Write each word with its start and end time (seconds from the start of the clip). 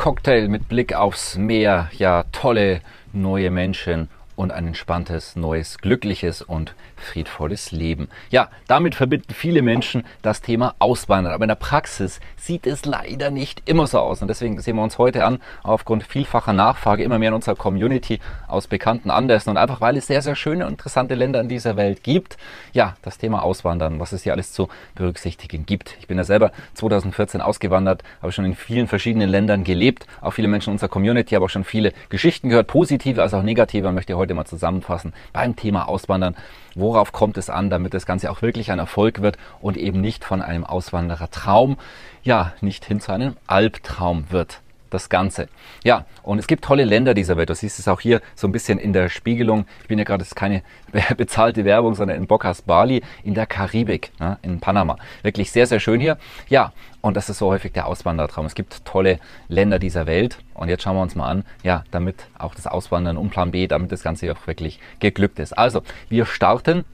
Cocktail 0.00 0.48
mit 0.48 0.66
Blick 0.66 0.94
aufs 0.94 1.36
Meer, 1.36 1.90
ja, 1.92 2.24
tolle 2.32 2.80
neue 3.12 3.50
Menschen 3.50 4.08
und 4.40 4.52
ein 4.52 4.68
entspanntes, 4.68 5.36
neues, 5.36 5.76
glückliches 5.78 6.40
und 6.40 6.74
friedvolles 6.96 7.72
Leben. 7.72 8.08
Ja, 8.30 8.48
damit 8.68 8.94
verbinden 8.94 9.34
viele 9.34 9.60
Menschen 9.60 10.04
das 10.22 10.40
Thema 10.40 10.74
Auswandern. 10.78 11.34
Aber 11.34 11.44
in 11.44 11.48
der 11.48 11.56
Praxis 11.56 12.20
sieht 12.38 12.66
es 12.66 12.86
leider 12.86 13.30
nicht 13.30 13.68
immer 13.68 13.86
so 13.86 13.98
aus. 13.98 14.22
Und 14.22 14.28
deswegen 14.28 14.58
sehen 14.60 14.76
wir 14.76 14.82
uns 14.82 14.96
heute 14.96 15.26
an, 15.26 15.40
aufgrund 15.62 16.04
vielfacher 16.04 16.54
Nachfrage 16.54 17.02
immer 17.02 17.18
mehr 17.18 17.28
in 17.28 17.34
unserer 17.34 17.54
Community 17.54 18.18
aus 18.48 18.66
bekannten 18.66 19.10
Anlässen 19.10 19.50
und 19.50 19.58
einfach 19.58 19.82
weil 19.82 19.98
es 19.98 20.06
sehr, 20.06 20.22
sehr 20.22 20.34
schöne 20.34 20.64
und 20.64 20.72
interessante 20.72 21.14
Länder 21.14 21.40
in 21.42 21.50
dieser 21.50 21.76
Welt 21.76 22.02
gibt. 22.02 22.38
Ja, 22.72 22.96
das 23.02 23.18
Thema 23.18 23.42
Auswandern, 23.42 24.00
was 24.00 24.12
es 24.12 24.22
hier 24.22 24.32
alles 24.32 24.54
zu 24.54 24.70
berücksichtigen 24.94 25.66
gibt. 25.66 25.96
Ich 26.00 26.06
bin 26.06 26.16
ja 26.16 26.24
selber 26.24 26.50
2014 26.74 27.42
ausgewandert, 27.42 28.02
habe 28.22 28.32
schon 28.32 28.46
in 28.46 28.54
vielen 28.54 28.86
verschiedenen 28.86 29.28
Ländern 29.28 29.64
gelebt. 29.64 30.06
Auch 30.22 30.32
viele 30.32 30.48
Menschen 30.48 30.70
in 30.70 30.74
unserer 30.76 30.88
Community, 30.88 31.34
habe 31.34 31.44
auch 31.44 31.50
schon 31.50 31.64
viele 31.64 31.92
Geschichten 32.08 32.48
gehört, 32.48 32.68
positive 32.68 33.20
als 33.20 33.34
auch 33.34 33.42
negative. 33.42 33.86
Ich 33.86 33.94
möchte 33.94 34.16
heute 34.16 34.29
mal 34.34 34.44
zusammenfassen 34.44 35.12
beim 35.32 35.56
Thema 35.56 35.88
Auswandern. 35.88 36.36
Worauf 36.74 37.12
kommt 37.12 37.36
es 37.36 37.50
an, 37.50 37.70
damit 37.70 37.94
das 37.94 38.06
Ganze 38.06 38.30
auch 38.30 38.42
wirklich 38.42 38.70
ein 38.70 38.78
Erfolg 38.78 39.22
wird 39.22 39.36
und 39.60 39.76
eben 39.76 40.00
nicht 40.00 40.24
von 40.24 40.42
einem 40.42 40.64
Auswanderertraum, 40.64 41.76
ja, 42.22 42.52
nicht 42.60 42.84
hin 42.84 43.00
zu 43.00 43.12
einem 43.12 43.36
Albtraum 43.46 44.26
wird 44.30 44.60
das 44.90 45.08
Ganze. 45.08 45.48
Ja, 45.84 46.04
und 46.22 46.38
es 46.38 46.46
gibt 46.46 46.64
tolle 46.64 46.84
Länder 46.84 47.14
dieser 47.14 47.36
Welt. 47.36 47.50
Du 47.50 47.54
siehst 47.54 47.78
es 47.78 47.88
auch 47.88 48.00
hier 48.00 48.20
so 48.34 48.46
ein 48.46 48.52
bisschen 48.52 48.78
in 48.78 48.92
der 48.92 49.08
Spiegelung. 49.08 49.66
Ich 49.82 49.88
bin 49.88 49.98
ja 49.98 50.04
gerade, 50.04 50.18
das 50.18 50.28
ist 50.28 50.34
keine 50.34 50.62
bezahlte 51.16 51.64
Werbung, 51.64 51.94
sondern 51.94 52.16
in 52.16 52.26
Bocas 52.26 52.62
Bali 52.62 53.02
in 53.24 53.34
der 53.34 53.46
Karibik, 53.46 54.12
ja, 54.20 54.38
in 54.42 54.60
Panama. 54.60 54.96
Wirklich 55.22 55.50
sehr, 55.52 55.66
sehr 55.66 55.80
schön 55.80 56.00
hier. 56.00 56.18
Ja, 56.48 56.72
und 57.00 57.16
das 57.16 57.30
ist 57.30 57.38
so 57.38 57.48
häufig 57.48 57.72
der 57.72 57.86
Auswandertraum. 57.86 58.46
Es 58.46 58.54
gibt 58.54 58.84
tolle 58.84 59.18
Länder 59.48 59.78
dieser 59.78 60.06
Welt. 60.06 60.38
Und 60.54 60.68
jetzt 60.68 60.82
schauen 60.82 60.96
wir 60.96 61.02
uns 61.02 61.14
mal 61.14 61.28
an, 61.28 61.44
ja, 61.62 61.84
damit 61.90 62.26
auch 62.38 62.54
das 62.54 62.66
Auswandern 62.66 63.16
um 63.16 63.30
Plan 63.30 63.52
B, 63.52 63.66
damit 63.66 63.90
das 63.92 64.02
Ganze 64.02 64.30
auch 64.32 64.46
wirklich 64.46 64.80
geglückt 64.98 65.38
ist. 65.38 65.56
Also, 65.56 65.82
wir 66.08 66.26
starten 66.26 66.84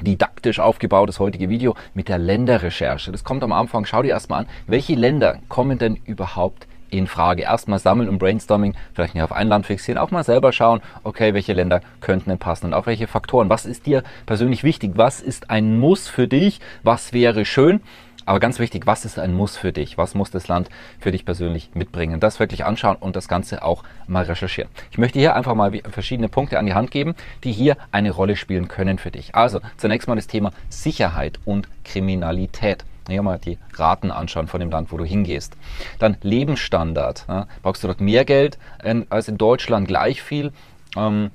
didaktisch 0.00 0.60
aufgebaut, 0.60 1.08
das 1.08 1.20
heutige 1.20 1.48
Video 1.48 1.74
mit 1.94 2.08
der 2.08 2.18
Länderrecherche. 2.18 3.12
Das 3.12 3.24
kommt 3.24 3.42
am 3.42 3.52
Anfang. 3.52 3.84
Schau 3.84 4.02
dir 4.02 4.10
erstmal 4.10 4.40
an, 4.40 4.46
welche 4.66 4.94
Länder 4.94 5.38
kommen 5.48 5.78
denn 5.78 5.96
überhaupt 6.04 6.66
in 6.90 7.06
Frage. 7.06 7.42
Erstmal 7.42 7.78
sammeln 7.78 8.08
und 8.08 8.18
Brainstorming, 8.18 8.74
vielleicht 8.94 9.14
nicht 9.14 9.22
auf 9.22 9.32
ein 9.32 9.48
Land 9.48 9.66
fixieren, 9.66 9.98
auch 9.98 10.10
mal 10.10 10.24
selber 10.24 10.52
schauen, 10.52 10.80
okay, 11.04 11.34
welche 11.34 11.52
Länder 11.52 11.80
könnten 12.00 12.30
denn 12.30 12.38
passen 12.38 12.66
und 12.66 12.74
auch 12.74 12.86
welche 12.86 13.06
Faktoren. 13.06 13.50
Was 13.50 13.66
ist 13.66 13.86
dir 13.86 14.02
persönlich 14.26 14.64
wichtig? 14.64 14.92
Was 14.94 15.20
ist 15.20 15.50
ein 15.50 15.78
Muss 15.78 16.08
für 16.08 16.28
dich? 16.28 16.60
Was 16.82 17.12
wäre 17.12 17.44
schön? 17.44 17.80
Aber 18.28 18.40
ganz 18.40 18.58
wichtig, 18.58 18.88
was 18.88 19.04
ist 19.04 19.20
ein 19.20 19.34
Muss 19.34 19.56
für 19.56 19.72
dich? 19.72 19.98
Was 19.98 20.16
muss 20.16 20.32
das 20.32 20.48
Land 20.48 20.68
für 20.98 21.12
dich 21.12 21.24
persönlich 21.24 21.70
mitbringen? 21.74 22.18
Das 22.18 22.40
wirklich 22.40 22.64
anschauen 22.64 22.96
und 22.96 23.14
das 23.14 23.28
Ganze 23.28 23.62
auch 23.62 23.84
mal 24.08 24.24
recherchieren. 24.24 24.68
Ich 24.90 24.98
möchte 24.98 25.20
hier 25.20 25.36
einfach 25.36 25.54
mal 25.54 25.80
verschiedene 25.88 26.28
Punkte 26.28 26.58
an 26.58 26.66
die 26.66 26.74
Hand 26.74 26.90
geben, 26.90 27.14
die 27.44 27.52
hier 27.52 27.76
eine 27.92 28.10
Rolle 28.10 28.34
spielen 28.34 28.66
können 28.66 28.98
für 28.98 29.12
dich. 29.12 29.36
Also 29.36 29.60
zunächst 29.76 30.08
mal 30.08 30.16
das 30.16 30.26
Thema 30.26 30.50
Sicherheit 30.68 31.38
und 31.44 31.68
Kriminalität. 31.84 32.84
Hier 33.08 33.22
mal 33.22 33.38
die 33.38 33.58
Raten 33.74 34.10
anschauen 34.10 34.48
von 34.48 34.60
dem 34.60 34.70
Land, 34.70 34.92
wo 34.92 34.96
du 34.96 35.04
hingehst. 35.04 35.56
Dann 35.98 36.16
Lebensstandard. 36.22 37.24
Ja, 37.28 37.46
brauchst 37.62 37.84
du 37.84 37.88
dort 37.88 38.00
mehr 38.00 38.24
Geld 38.24 38.58
äh, 38.82 39.02
als 39.10 39.28
in 39.28 39.38
Deutschland 39.38 39.86
gleich 39.86 40.22
viel? 40.22 40.52
Ähm, 40.96 41.30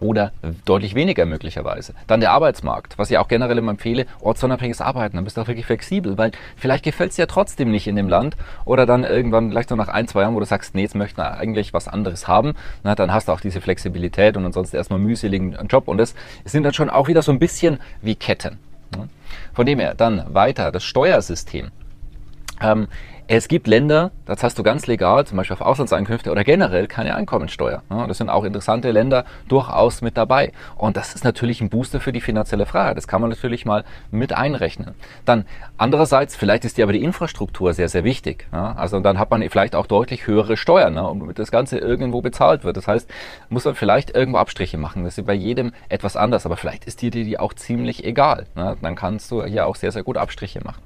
oder 0.00 0.32
deutlich 0.64 0.94
weniger 0.94 1.24
möglicherweise. 1.24 1.94
Dann 2.06 2.20
der 2.20 2.32
Arbeitsmarkt, 2.32 2.98
was 2.98 3.10
ich 3.10 3.18
auch 3.18 3.28
generell 3.28 3.58
immer 3.58 3.70
empfehle, 3.70 4.06
ortsunabhängiges 4.20 4.80
Arbeiten, 4.80 5.16
dann 5.16 5.24
bist 5.24 5.36
du 5.36 5.40
auch 5.40 5.48
wirklich 5.48 5.66
flexibel, 5.66 6.18
weil 6.18 6.32
vielleicht 6.56 6.84
gefällt 6.84 7.10
es 7.10 7.16
dir 7.16 7.26
trotzdem 7.26 7.70
nicht 7.70 7.86
in 7.86 7.96
dem 7.96 8.08
Land 8.08 8.36
oder 8.64 8.86
dann 8.86 9.04
irgendwann 9.04 9.50
vielleicht 9.50 9.70
noch 9.70 9.76
nach 9.76 9.88
ein, 9.88 10.08
zwei 10.08 10.22
Jahren, 10.22 10.34
wo 10.34 10.40
du 10.40 10.46
sagst, 10.46 10.74
nee, 10.74 10.82
jetzt 10.82 10.94
möchten 10.94 11.18
wir 11.18 11.34
eigentlich 11.34 11.72
was 11.72 11.88
anderes 11.88 12.28
haben, 12.28 12.54
na, 12.82 12.94
dann 12.94 13.12
hast 13.12 13.28
du 13.28 13.32
auch 13.32 13.40
diese 13.40 13.60
Flexibilität 13.60 14.36
und 14.36 14.44
ansonsten 14.44 14.76
erstmal 14.76 14.98
mühseligen 14.98 15.56
Job 15.68 15.88
und 15.88 15.98
das 15.98 16.14
sind 16.44 16.64
dann 16.64 16.74
schon 16.74 16.90
auch 16.90 17.08
wieder 17.08 17.22
so 17.22 17.32
ein 17.32 17.38
bisschen 17.38 17.78
wie 18.02 18.14
Ketten. 18.14 18.58
Von 19.52 19.66
dem 19.66 19.78
her, 19.78 19.94
dann 19.94 20.32
weiter, 20.32 20.72
das 20.72 20.84
Steuersystem. 20.84 21.70
Ähm, 22.60 22.88
es 23.26 23.48
gibt 23.48 23.66
Länder, 23.66 24.10
das 24.26 24.42
hast 24.42 24.58
du 24.58 24.62
ganz 24.62 24.86
legal, 24.86 25.26
zum 25.26 25.38
Beispiel 25.38 25.54
auf 25.54 25.62
Auslandseinkünfte 25.62 26.30
oder 26.30 26.44
generell 26.44 26.86
keine 26.86 27.14
Einkommensteuer. 27.14 27.82
Das 27.88 28.18
sind 28.18 28.28
auch 28.28 28.44
interessante 28.44 28.90
Länder 28.90 29.24
durchaus 29.48 30.02
mit 30.02 30.18
dabei. 30.18 30.52
Und 30.76 30.98
das 30.98 31.14
ist 31.14 31.24
natürlich 31.24 31.62
ein 31.62 31.70
Booster 31.70 32.00
für 32.00 32.12
die 32.12 32.20
finanzielle 32.20 32.66
Freiheit. 32.66 32.98
Das 32.98 33.08
kann 33.08 33.22
man 33.22 33.30
natürlich 33.30 33.64
mal 33.64 33.84
mit 34.10 34.34
einrechnen. 34.34 34.94
Dann 35.24 35.46
andererseits, 35.78 36.36
vielleicht 36.36 36.66
ist 36.66 36.76
dir 36.76 36.84
aber 36.84 36.92
die 36.92 37.02
Infrastruktur 37.02 37.72
sehr, 37.72 37.88
sehr 37.88 38.04
wichtig. 38.04 38.46
Also 38.50 39.00
dann 39.00 39.18
hat 39.18 39.30
man 39.30 39.48
vielleicht 39.48 39.74
auch 39.74 39.86
deutlich 39.86 40.26
höhere 40.26 40.58
Steuern, 40.58 40.94
damit 40.94 41.38
das 41.38 41.50
Ganze 41.50 41.78
irgendwo 41.78 42.20
bezahlt 42.20 42.62
wird. 42.62 42.76
Das 42.76 42.86
heißt, 42.86 43.10
muss 43.48 43.64
man 43.64 43.74
vielleicht 43.74 44.14
irgendwo 44.14 44.38
Abstriche 44.38 44.76
machen. 44.76 45.04
Das 45.04 45.16
ist 45.16 45.24
bei 45.24 45.34
jedem 45.34 45.72
etwas 45.88 46.16
anders, 46.16 46.44
aber 46.44 46.58
vielleicht 46.58 46.84
ist 46.84 47.00
dir 47.00 47.10
die 47.10 47.38
auch 47.38 47.54
ziemlich 47.54 48.04
egal. 48.04 48.46
Dann 48.54 48.96
kannst 48.96 49.30
du 49.30 49.44
hier 49.44 49.66
auch 49.66 49.76
sehr, 49.76 49.92
sehr 49.92 50.02
gut 50.02 50.18
Abstriche 50.18 50.60
machen. 50.62 50.82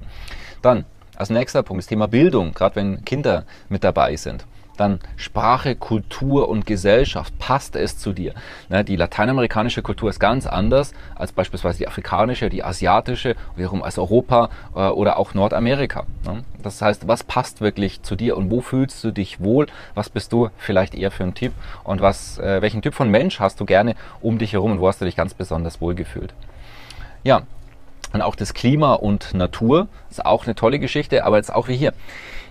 Dann 0.61 0.85
als 1.19 1.29
nächster 1.29 1.63
Punkt 1.63 1.83
das 1.83 1.87
Thema 1.87 2.07
Bildung, 2.07 2.53
gerade 2.53 2.77
wenn 2.77 3.05
Kinder 3.05 3.43
mit 3.67 3.83
dabei 3.83 4.15
sind. 4.15 4.45
Dann 4.77 5.01
Sprache, 5.17 5.75
Kultur 5.75 6.47
und 6.47 6.65
Gesellschaft. 6.65 7.37
Passt 7.37 7.75
es 7.75 7.97
zu 7.97 8.13
dir? 8.13 8.33
Ne, 8.69 8.85
die 8.85 8.95
lateinamerikanische 8.95 9.81
Kultur 9.81 10.09
ist 10.09 10.21
ganz 10.21 10.47
anders 10.47 10.93
als 11.15 11.33
beispielsweise 11.33 11.79
die 11.79 11.87
afrikanische, 11.89 12.49
die 12.49 12.63
asiatische, 12.63 13.35
wiederum 13.57 13.83
als 13.83 13.97
Europa 13.97 14.49
äh, 14.73 14.87
oder 14.87 15.17
auch 15.17 15.33
Nordamerika. 15.33 16.05
Ne? 16.25 16.45
Das 16.63 16.81
heißt, 16.81 17.09
was 17.09 17.25
passt 17.25 17.59
wirklich 17.59 18.03
zu 18.03 18.15
dir 18.15 18.37
und 18.37 18.49
wo 18.49 18.61
fühlst 18.61 19.03
du 19.03 19.11
dich 19.11 19.41
wohl? 19.41 19.67
Was 19.95 20.09
bist 20.09 20.31
du 20.31 20.49
vielleicht 20.57 20.95
eher 20.95 21.11
für 21.11 21.23
ein 21.23 21.33
Typ? 21.33 21.51
Und 21.83 21.99
was, 21.99 22.39
äh, 22.39 22.61
welchen 22.61 22.81
Typ 22.81 22.93
von 22.93 23.11
Mensch 23.11 23.41
hast 23.41 23.59
du 23.59 23.65
gerne 23.65 23.95
um 24.21 24.37
dich 24.37 24.53
herum 24.53 24.71
und 24.71 24.79
wo 24.79 24.87
hast 24.87 25.01
du 25.01 25.05
dich 25.05 25.17
ganz 25.17 25.33
besonders 25.33 25.81
wohl 25.81 25.93
gefühlt? 25.93 26.33
Ja, 27.25 27.41
und 28.13 28.21
auch 28.21 28.35
das 28.35 28.53
Klima 28.53 28.93
und 28.93 29.33
Natur 29.33 29.87
ist 30.09 30.25
auch 30.25 30.45
eine 30.45 30.55
tolle 30.55 30.79
Geschichte, 30.79 31.23
aber 31.25 31.37
jetzt 31.37 31.53
auch 31.53 31.67
wie 31.67 31.75
hier. 31.75 31.93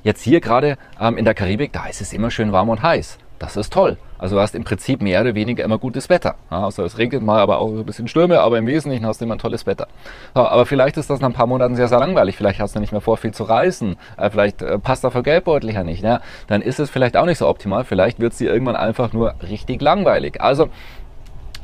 Jetzt 0.03 0.23
hier 0.23 0.41
gerade 0.41 0.79
ähm, 1.01 1.19
in 1.19 1.25
der 1.25 1.35
Karibik, 1.35 1.73
da 1.73 1.87
ist 1.87 2.01
es 2.01 2.13
immer 2.13 2.31
schön 2.31 2.53
warm 2.53 2.69
und 2.69 2.83
heiß. 2.83 3.19
Das 3.39 3.57
ist 3.57 3.73
toll. 3.73 3.97
Also 4.19 4.35
du 4.35 4.43
hast 4.43 4.57
im 4.57 4.65
Prinzip 4.65 5.01
mehr 5.01 5.21
oder 5.21 5.35
weniger 5.37 5.63
immer 5.65 5.79
gutes 5.79 6.09
Wetter. 6.09 6.35
Ja, 6.51 6.65
also 6.65 6.83
es 6.83 6.99
regnet 6.99 7.23
mal, 7.23 7.41
aber 7.41 7.59
auch 7.61 7.69
ein 7.69 7.85
bisschen 7.85 8.09
Stürme, 8.09 8.41
aber 8.41 8.59
im 8.59 8.67
Wesentlichen 8.67 9.07
hast 9.07 9.21
du 9.21 9.25
immer 9.25 9.37
ein 9.37 9.39
tolles 9.39 9.65
Wetter. 9.65 9.87
Ja, 10.35 10.49
aber 10.49 10.67
vielleicht 10.67 10.97
ist 10.97 11.09
das 11.09 11.21
nach 11.21 11.29
ein 11.29 11.35
paar 11.35 11.47
Monaten 11.47 11.77
sehr, 11.77 11.87
sehr 11.87 12.01
langweilig. 12.01 12.37
Vielleicht 12.37 12.59
hast 12.59 12.75
du 12.75 12.81
nicht 12.81 12.91
mehr 12.91 13.01
vor, 13.01 13.17
viel 13.17 13.33
zu 13.33 13.45
reisen. 13.45 13.97
Äh, 14.17 14.31
vielleicht 14.31 14.63
äh, 14.63 14.79
passt 14.79 15.05
der 15.05 15.11
Geldbeutel 15.11 15.73
ja 15.73 15.85
nicht. 15.85 16.03
Ja? 16.03 16.21
Dann 16.49 16.63
ist 16.63 16.81
es 16.81 16.91
vielleicht 16.91 17.17
auch 17.17 17.27
nicht 17.27 17.39
so 17.39 17.47
optimal. 17.47 17.85
Vielleicht 17.85 18.19
wird 18.19 18.33
es 18.33 18.39
dir 18.39 18.53
irgendwann 18.53 18.77
einfach 18.77 19.13
nur 19.13 19.35
richtig 19.49 19.81
langweilig. 19.81 20.41
Also 20.41 20.69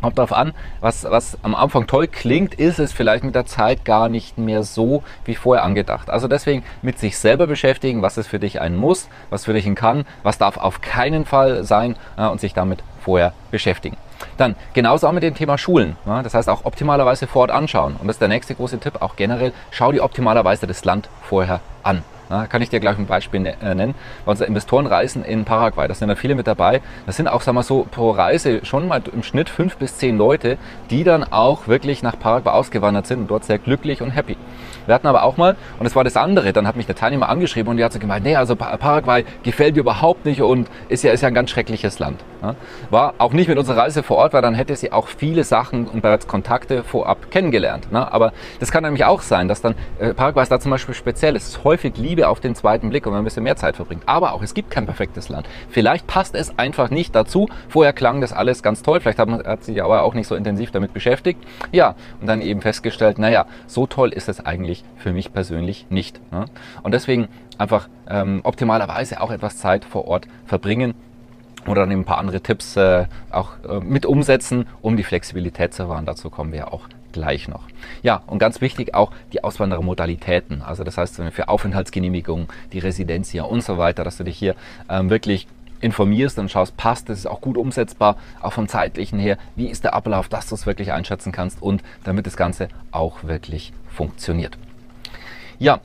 Kommt 0.05 0.19
darauf 0.19 0.35
an, 0.35 0.53
was, 0.83 1.05
was 1.05 1.39
am 1.43 1.55
Anfang 1.55 1.87
toll 1.87 2.09
klingt, 2.09 2.53
ist 2.53 2.79
es 2.79 2.93
vielleicht 2.93 3.25
mit 3.25 3.35
der 3.35 3.47
Zeit 3.47 3.87
gar 3.87 4.11
nicht 4.11 4.37
mehr 4.37 4.63
so 4.63 5.03
wie 5.25 5.35
vorher 5.35 5.65
angedacht. 5.65 6.11
Also 6.11 6.29
deswegen 6.29 6.63
mit 6.83 6.99
sich 6.99 7.17
selber 7.17 7.47
beschäftigen, 7.47 8.03
was 8.03 8.19
ist 8.19 8.27
für 8.27 8.39
dich 8.39 8.61
ein 8.61 8.77
Muss, 8.77 9.09
was 9.31 9.47
für 9.47 9.55
dich 9.55 9.65
ein 9.65 9.75
Kann, 9.75 10.05
was 10.23 10.37
darf 10.37 10.59
auf 10.59 10.83
keinen 10.83 11.25
Fall 11.25 11.65
sein 11.65 11.97
äh, 12.19 12.27
und 12.27 12.39
sich 12.39 12.53
damit 12.53 12.85
vorher 13.03 13.33
beschäftigen. 13.51 13.97
Dann 14.37 14.57
genauso 14.75 15.09
auch 15.09 15.13
mit 15.13 15.23
dem 15.23 15.35
Thema 15.35 15.57
Schulen. 15.57 15.97
Ja, 16.05 16.23
das 16.23 16.35
heißt 16.35 16.51
auch 16.51 16.67
optimalerweise 16.67 17.27
vor 17.27 17.41
Ort 17.41 17.51
anschauen. 17.51 17.97
Und 17.99 18.07
das 18.07 18.17
ist 18.17 18.21
der 18.21 18.29
nächste 18.29 18.55
große 18.55 18.81
Tipp, 18.81 19.01
auch 19.01 19.17
generell, 19.17 19.55
schau 19.71 19.91
dir 19.91 20.05
optimalerweise 20.05 20.67
das 20.67 20.85
Land 20.85 21.09
vorher 21.23 21.61
an. 21.83 22.03
Na, 22.31 22.47
kann 22.47 22.63
ich 22.63 22.71
dir 22.71 22.81
gleich 22.81 22.99
ein 22.99 23.07
Beispiel 23.07 23.41
ne-, 23.41 23.57
äh, 23.63 23.75
nennen. 23.75 23.95
Bei 24.25 24.31
unseren 24.31 24.49
Investorenreisen 24.49 25.25
in 25.25 25.45
Paraguay, 25.45 25.87
da 25.89 25.95
sind 25.95 26.09
da 26.09 26.15
viele 26.15 26.35
mit 26.35 26.47
dabei. 26.47 26.81
Das 27.07 27.17
sind 27.17 27.29
auch, 27.29 27.43
sagen 27.43 27.57
wir 27.57 27.63
so, 27.63 27.87
pro 27.91 28.11
Reise 28.11 28.65
schon 28.65 28.89
mal 28.89 29.03
im 29.13 29.23
Schnitt 29.23 29.51
fünf 29.51 29.77
bis 29.77 29.99
zehn 29.99 30.17
Leute, 30.17 30.57
die 30.91 31.05
dann 31.05 31.25
auch 31.25 31.69
wirklich 31.69 32.03
nach 32.03 32.19
Paraguay 32.19 32.53
ausgewandert 32.53 33.07
sind 33.07 33.21
und 33.21 33.31
dort 33.31 33.45
sehr 33.45 33.59
glücklich 33.59 34.01
und 34.01 34.11
happy. 34.11 34.37
Wir 34.87 34.95
hatten 34.95 35.07
aber 35.07 35.23
auch 35.23 35.37
mal, 35.37 35.57
und 35.79 35.85
das 35.85 35.97
war 35.97 36.05
das 36.05 36.17
andere, 36.17 36.53
dann 36.53 36.67
hat 36.67 36.77
mich 36.77 36.87
der 36.87 36.95
Teilnehmer 36.95 37.29
angeschrieben 37.29 37.71
und 37.71 37.79
die 37.79 37.85
hat 37.85 37.93
so 37.93 37.99
gemeint, 37.99 38.25
nee, 38.25 38.37
also 38.37 38.55
Paraguay 38.57 39.25
gefällt 39.43 39.75
mir 39.75 39.81
überhaupt 39.81 40.25
nicht 40.27 40.43
und 40.43 40.69
ist 40.89 41.05
ja, 41.05 41.13
ist 41.13 41.23
ja 41.23 41.29
ein 41.29 41.35
ganz 41.35 41.51
schreckliches 41.51 41.99
Land. 41.99 42.23
War 42.91 43.15
auch 43.17 43.33
nicht 43.33 43.49
mit 43.49 43.57
unserer 43.57 43.79
Reise 43.79 44.03
vor 44.03 44.19
Ort, 44.19 44.35
weil 44.35 44.43
dann 44.43 44.55
hätte 44.55 44.77
sie 44.77 44.93
auch 44.93 45.09
viele 45.09 45.45
Sachen 45.45 45.87
und 45.87 46.03
bereits 46.03 46.27
Kontakte 46.27 46.85
vorab 46.85 47.31
kennengelernt. 47.31 47.89
Aber 47.93 48.33
das 48.61 48.71
kann 48.71 48.83
nämlich 48.83 49.05
auch 49.07 49.23
sein, 49.23 49.49
dass 49.49 49.63
dann, 49.63 49.75
äh, 49.99 50.13
Paraguay 50.13 50.45
da 50.47 50.61
zum 50.61 50.71
Beispiel 50.71 50.95
speziell, 50.95 51.37
es 51.37 51.49
ist 51.49 51.65
häufig 51.65 51.97
lieber 51.97 52.14
Liebe 52.15 52.29
auf 52.29 52.39
den 52.39 52.55
zweiten 52.55 52.91
Blick 52.91 53.07
und 53.07 53.13
man 53.13 53.23
ein 53.23 53.25
bisschen 53.25 53.43
mehr 53.43 53.57
Zeit 53.57 53.75
verbringt. 53.75 54.05
Aber 54.07 54.35
auch, 54.35 54.43
es 54.43 54.55
gibt 54.55 54.71
kein 54.71 54.87
perfektes 54.87 55.29
Land. 55.29 55.49
Vielleicht 55.69 56.07
passt 56.07 56.37
es 56.37 56.57
einfach 56.61 56.89
nicht 56.89 57.13
dazu. 57.13 57.49
Vorher 57.69 57.93
klang 57.93 58.21
das 58.21 58.33
alles 58.33 58.63
ganz 58.63 58.83
toll, 58.83 59.01
vielleicht 59.01 59.19
hat 59.19 59.29
man 59.29 59.45
hat 59.45 59.65
sich 59.65 59.83
aber 59.83 60.05
auch 60.05 60.15
nicht 60.15 60.29
so 60.29 60.37
intensiv 60.37 60.71
damit 60.71 60.93
beschäftigt. 60.93 61.43
Ja, 61.73 61.97
und 62.21 62.29
dann 62.29 62.41
eben 62.41 62.61
festgestellt, 62.61 63.19
naja, 63.19 63.47
so 63.67 63.89
toll 63.89 64.13
ist 64.13 64.29
es 64.29 64.47
eigentlich 64.47 64.85
für 64.97 65.13
mich 65.13 65.33
persönlich 65.33 65.87
nicht. 65.91 66.21
Ne? 66.31 66.45
Und 66.85 66.95
deswegen 66.95 67.27
einfach 67.59 67.89
ähm, 68.09 68.43
optimalerweise 68.45 69.21
auch 69.21 69.33
etwas 69.33 69.57
Zeit 69.57 69.85
vor 69.85 70.07
Ort 70.07 70.29
verbringen 70.47 70.95
oder 71.67 71.81
dann 71.81 71.91
ein 71.91 72.05
paar 72.05 72.19
andere 72.19 72.41
Tipps 72.43 72.77
äh, 72.77 73.07
auch 73.33 73.55
äh, 73.69 73.81
mit 73.81 74.07
umsetzen, 74.07 74.69
um 74.83 74.97
die 74.97 75.03
Flexibilität 75.03 75.75
zu 75.75 75.89
wahren. 75.89 76.07
Dazu 76.07 76.31
kommen 76.31 76.53
wir 76.53 76.73
auch 76.73 76.83
gleich 77.15 77.49
noch. 77.49 77.65
Ja, 78.03 78.23
und 78.27 78.39
ganz 78.39 78.61
wichtig 78.61 78.95
auch 78.95 79.11
die 79.33 79.43
Auswanderermodalitäten. 79.43 80.61
Also 80.61 80.85
das 80.85 80.99
heißt 80.99 81.23
für 81.33 81.49
Aufenthaltsgenehmigungen, 81.49 82.49
die 82.73 82.81
Residenz 82.81 83.31
hier 83.31 83.47
und 83.47 83.63
so 83.63 83.79
weiter, 83.79 84.05
dass 84.05 84.19
du 84.19 84.25
dich 84.25 84.37
hier 84.37 84.55
ähm, 84.91 85.09
wirklich 85.09 85.47
informierst 85.81 86.39
und 86.39 86.51
schaust, 86.51 86.77
passt, 86.77 87.09
das 87.09 87.19
ist 87.19 87.27
auch 87.27 87.41
gut 87.41 87.57
umsetzbar, 87.57 88.17
auch 88.41 88.53
vom 88.53 88.69
zeitlichen 88.69 89.19
her, 89.19 89.39
wie 89.55 89.69
ist 89.69 89.85
der 89.85 89.95
Ablauf, 89.95 90.29
dass 90.29 90.49
du 90.49 90.55
es 90.55 90.67
wirklich 90.67 90.93
einschätzen 90.93 91.31
kannst 91.31 91.63
und 91.63 91.83
damit 92.05 92.27
das 92.27 92.37
Ganze 92.37 92.69
auch 92.91 93.25
wirklich 93.25 93.73
funktioniert. 93.91 94.59
Ja, 95.59 95.81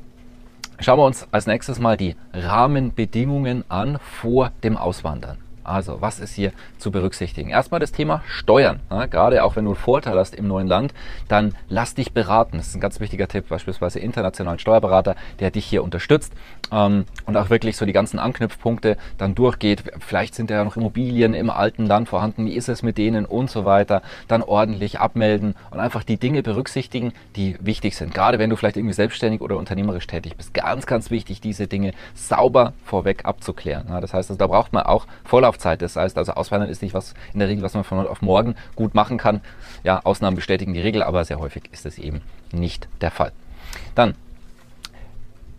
schauen 0.80 1.00
wir 1.00 1.06
uns 1.06 1.28
als 1.32 1.48
nächstes 1.48 1.80
mal 1.80 1.98
die 1.98 2.16
Rahmenbedingungen 2.34 3.64
an 3.70 4.00
vor 4.22 4.52
dem 4.64 4.78
Auswandern. 4.78 5.38
Also, 5.70 6.02
was 6.02 6.20
ist 6.20 6.34
hier 6.34 6.52
zu 6.80 6.90
berücksichtigen? 6.90 7.50
Erstmal 7.50 7.80
das 7.80 7.92
Thema 7.92 8.24
Steuern. 8.28 8.80
Ja, 8.90 9.06
gerade 9.06 9.44
auch 9.44 9.56
wenn 9.56 9.66
du 9.66 9.72
einen 9.72 9.80
Vorteil 9.80 10.18
hast 10.18 10.34
im 10.34 10.48
neuen 10.48 10.68
Land, 10.68 10.94
dann 11.28 11.54
lass 11.68 11.94
dich 11.94 12.12
beraten. 12.12 12.58
Das 12.58 12.68
ist 12.68 12.76
ein 12.76 12.82
ganz 12.82 13.00
wichtiger 13.00 13.28
Tipp, 13.28 13.50
beispielsweise 13.50 14.00
internationalen 14.00 14.58
Steuerberater, 14.58 15.16
der 15.40 15.52
dich 15.52 15.66
hier 15.66 15.84
unterstützt 15.84 16.34
ähm, 16.72 17.06
und 17.28 17.38
auch 17.38 17.52
wirklich 17.52 17.78
so 17.78 17.86
die 17.86 17.94
ganzen 17.94 18.18
Anknüpfpunkte 18.18 18.98
dann 19.20 19.36
durchgeht. 19.36 19.84
Vielleicht 20.00 20.34
sind 20.34 20.50
ja 20.50 20.64
noch 20.64 20.76
Immobilien 20.76 21.36
im 21.36 21.52
alten 21.52 21.86
Land 21.86 22.10
vorhanden. 22.10 22.48
Wie 22.48 22.54
ist 22.54 22.68
es 22.68 22.82
mit 22.82 22.98
denen 22.98 23.26
und 23.26 23.52
so 23.52 23.64
weiter? 23.64 24.02
Dann 24.28 24.42
ordentlich 24.42 25.00
abmelden 25.00 25.56
und 25.70 25.80
einfach 25.80 26.04
die 26.04 26.18
Dinge 26.18 26.42
berücksichtigen, 26.42 27.14
die 27.36 27.58
wichtig 27.60 27.96
sind. 27.96 28.14
Gerade 28.16 28.40
wenn 28.40 28.50
du 28.50 28.56
vielleicht 28.56 28.78
irgendwie 28.78 28.94
selbstständig 28.94 29.42
oder 29.42 29.58
unternehmerisch 29.58 30.08
tätig 30.08 30.36
bist. 30.36 30.56
Ganz, 30.56 30.88
ganz 30.88 31.12
wichtig, 31.12 31.42
diese 31.42 31.68
Dinge 31.68 31.94
sauber 32.16 32.74
vorweg 32.86 33.26
abzuklären. 33.26 33.86
Ja, 33.90 34.02
das 34.02 34.14
heißt, 34.14 34.32
also, 34.32 34.40
da 34.40 34.48
braucht 34.48 34.74
man 34.74 34.84
auch 34.84 35.06
Vorlauf 35.24 35.59
Laufzeit. 35.60 35.82
Das 35.82 35.96
heißt 35.96 36.18
also, 36.18 36.34
Auswandern 36.34 36.70
ist 36.70 36.82
nicht 36.82 36.94
was 36.94 37.14
in 37.34 37.40
der 37.40 37.50
Regel, 37.50 37.64
was 37.64 37.74
man 37.74 37.84
von 37.84 38.00
heute 38.00 38.10
auf 38.10 38.22
morgen 38.22 38.56
gut 38.76 38.96
machen 38.96 39.18
kann. 39.18 39.42
Ja, 39.84 40.00
Ausnahmen 40.04 40.36
bestätigen 40.36 40.74
die 40.74 40.82
Regel, 40.82 41.04
aber 41.04 41.26
sehr 41.26 41.40
häufig 41.40 41.64
ist 41.72 41.86
es 41.86 41.98
eben 41.98 42.22
nicht 42.52 42.88
der 43.02 43.12
Fall. 43.12 43.32
Dann 43.96 44.16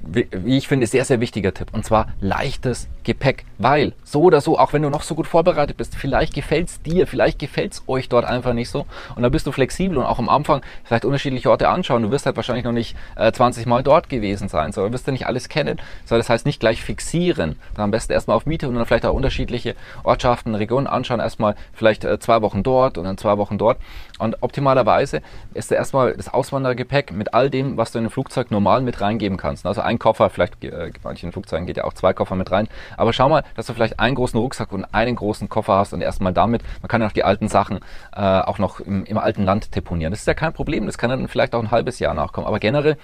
wie 0.03 0.57
ich 0.57 0.69
finde, 0.69 0.87
sehr, 0.87 1.05
sehr 1.05 1.21
wichtiger 1.21 1.53
Tipp. 1.53 1.69
Und 1.73 1.85
zwar 1.85 2.09
leichtes 2.21 2.89
Gepäck. 3.05 3.45
Weil 3.59 3.93
so 4.05 4.23
oder 4.23 4.41
so, 4.41 4.59
auch 4.59 4.73
wenn 4.73 4.83
du 4.83 4.91
noch 4.91 5.03
so 5.03 5.15
gut 5.15 5.27
vorbereitet 5.27 5.77
bist, 5.77 5.95
vielleicht 5.95 6.35
gefällt 6.35 6.69
es 6.69 6.83
dir, 6.83 7.07
vielleicht 7.07 7.39
gefällt 7.39 7.73
es 7.73 7.83
euch 7.87 8.09
dort 8.09 8.25
einfach 8.25 8.53
nicht 8.53 8.71
so. 8.71 8.87
Und 9.15 9.23
dann 9.23 9.33
bist 9.33 9.47
du 9.47 9.53
flexibel 9.53 9.99
und 9.99 10.05
auch 10.05 10.19
am 10.19 10.29
Anfang 10.29 10.63
vielleicht 10.85 11.05
unterschiedliche 11.05 11.51
Orte 11.51 11.69
anschauen. 11.69 12.03
Du 12.03 12.11
wirst 12.11 12.27
halt 12.27 12.37
wahrscheinlich 12.37 12.65
noch 12.65 12.73
nicht 12.73 12.97
äh, 13.17 13.31
20 13.33 13.67
Mal 13.67 13.83
dort 13.83 14.09
gewesen 14.09 14.49
sein, 14.49 14.73
sondern 14.73 14.93
wirst 14.93 15.07
du 15.07 15.13
nicht 15.13 15.27
alles 15.27 15.49
kennen. 15.49 15.81
So, 16.07 16.17
das 16.17 16.29
heißt 16.29 16.47
nicht 16.47 16.61
gleich 16.61 16.83
fixieren. 16.83 17.57
Dann 17.75 17.85
am 17.85 17.91
besten 17.91 18.13
erstmal 18.13 18.37
auf 18.37 18.47
Miete 18.47 18.69
und 18.69 18.75
dann 18.75 18.87
vielleicht 18.87 19.07
auch 19.07 19.15
unterschiedliche 19.15 19.75
Ortschaften, 20.03 20.55
Regionen 20.55 20.87
anschauen. 20.87 21.21
Erstmal 21.21 21.57
vielleicht 21.73 22.05
äh, 22.05 22.19
zwei 22.19 22.43
Wochen 22.43 22.63
dort 22.63 22.99
und 22.99 23.05
dann 23.05 23.19
zwei 23.19 23.39
Wochen 23.39 23.59
dort. 23.59 23.79
Und 24.19 24.43
optimalerweise 24.43 25.23
ist 25.55 25.73
erstmal 25.73 26.15
das 26.15 26.33
Auswandergepäck 26.33 27.13
mit 27.13 27.33
all 27.35 27.51
dem, 27.51 27.77
was 27.77 27.93
du 27.93 27.99
in 27.99 28.07
ein 28.07 28.11
Flugzeug 28.11 28.51
normal 28.51 28.83
mit 28.83 29.01
reingeben 29.01 29.39
kannst. 29.39 29.67
Also 29.67 29.81
ein 29.91 29.99
Koffer, 29.99 30.31
vielleicht 30.31 30.63
äh, 30.65 30.91
manchen 31.03 31.33
Flugzeugen 31.33 31.67
geht 31.67 31.77
ja 31.77 31.85
auch 31.85 31.93
zwei 31.93 32.13
Koffer 32.13 32.37
mit 32.37 32.51
rein. 32.51 32.69
Aber 32.97 33.13
schau 33.13 33.29
mal, 33.29 33.45
dass 33.57 33.67
du 33.67 33.75
vielleicht 33.75 33.99
einen 33.99 34.15
großen 34.15 34.39
Rucksack 34.39 34.73
und 34.73 34.85
einen 34.95 35.17
großen 35.17 35.49
Koffer 35.49 35.75
hast 35.75 35.93
und 35.93 36.01
erstmal 36.01 36.33
damit, 36.33 36.63
man 36.81 36.89
kann 36.89 37.01
ja 37.01 37.09
auch 37.09 37.13
die 37.13 37.25
alten 37.25 37.49
Sachen 37.49 37.81
äh, 38.15 38.21
auch 38.21 38.59
noch 38.59 38.81
im, 38.81 39.05
im 39.05 39.19
alten 39.19 39.45
Land 39.45 39.75
deponieren. 39.75 40.13
Das 40.13 40.21
ist 40.21 40.27
ja 40.27 40.35
kein 40.35 40.53
Problem, 40.53 40.87
das 40.87 40.97
kann 40.97 41.11
dann 41.11 41.29
vielleicht 41.29 41.55
auch 41.55 41.63
ein 41.63 41.71
halbes 41.71 41.99
Jahr 41.99 42.15
nachkommen. 42.15 42.47
Aber 42.47 42.61
generell 42.61 42.97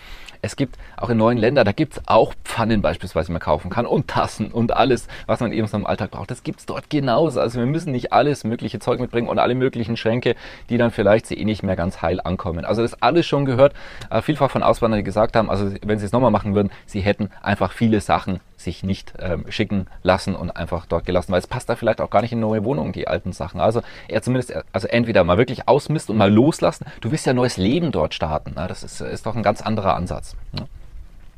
es 0.42 0.56
gibt 0.56 0.76
auch 0.96 1.10
in 1.10 1.18
neuen 1.18 1.38
Ländern, 1.38 1.64
da 1.64 1.72
gibt 1.72 1.94
es 1.94 2.02
auch 2.06 2.32
Pfannen 2.44 2.82
beispielsweise, 2.82 3.26
die 3.26 3.32
man 3.32 3.40
kaufen 3.40 3.70
kann 3.70 3.86
und 3.86 4.08
Tassen 4.08 4.50
und 4.52 4.72
alles, 4.72 5.08
was 5.26 5.40
man 5.40 5.52
eben 5.52 5.66
so 5.66 5.76
im 5.76 5.86
Alltag 5.86 6.12
braucht. 6.12 6.30
Das 6.30 6.42
gibt 6.42 6.60
es 6.60 6.66
dort 6.66 6.90
genauso. 6.90 7.40
Also 7.40 7.58
wir 7.58 7.66
müssen 7.66 7.92
nicht 7.92 8.12
alles 8.12 8.44
mögliche 8.44 8.78
Zeug 8.78 9.00
mitbringen 9.00 9.28
und 9.28 9.38
alle 9.38 9.54
möglichen 9.54 9.96
Schränke, 9.96 10.36
die 10.70 10.78
dann 10.78 10.90
vielleicht 10.90 11.26
sie 11.26 11.34
eh 11.34 11.44
nicht 11.44 11.62
mehr 11.62 11.76
ganz 11.76 12.02
heil 12.02 12.20
ankommen. 12.22 12.64
Also 12.64 12.82
das 12.82 13.02
alles 13.02 13.26
schon 13.26 13.44
gehört, 13.44 13.74
äh, 14.10 14.22
vielfach 14.22 14.50
von 14.50 14.62
Auswanderern, 14.62 15.00
die 15.00 15.04
gesagt 15.04 15.36
haben, 15.36 15.50
also 15.50 15.72
wenn 15.84 15.98
sie 15.98 16.06
es 16.06 16.12
nochmal 16.12 16.30
machen 16.30 16.54
würden, 16.54 16.70
sie 16.84 17.00
hätten 17.00 17.31
einfach 17.43 17.73
viele 17.73 18.00
Sachen 18.00 18.40
sich 18.56 18.82
nicht 18.82 19.14
ähm, 19.19 19.44
schicken 19.49 19.87
lassen 20.02 20.34
und 20.34 20.50
einfach 20.50 20.87
dort 20.87 21.06
gelassen, 21.06 21.32
weil 21.32 21.38
es 21.38 21.46
passt 21.46 21.69
da 21.69 21.76
vielleicht 21.76 22.00
auch 22.00 22.11
gar 22.11 22.23
nicht 22.23 22.32
in 22.32 22.40
neue 22.40 22.64
Wohnungen, 22.64 22.93
die 22.93 23.08
alten 23.08 23.32
Sachen. 23.32 23.61
Also 23.61 23.82
er 24.08 24.23
zumindest, 24.23 24.55
also 24.73 24.88
entweder 24.88 25.25
mal 25.25 25.38
wirklich 25.38 25.69
ausmisten 25.69 26.12
und 26.12 26.19
mal 26.19 26.32
loslassen. 26.32 26.87
Du 27.00 27.11
willst 27.11 27.26
ja 27.26 27.32
ein 27.32 27.37
neues 27.37 27.56
Leben 27.56 27.93
dort 27.93 28.14
starten. 28.14 28.55
Ne? 28.55 28.67
Das 28.69 28.82
ist, 28.82 29.00
ist 29.00 29.26
doch 29.26 29.37
ein 29.37 29.43
ganz 29.43 29.62
anderer 29.62 29.94
Ansatz. 29.94 30.37
Ne? 30.52 30.67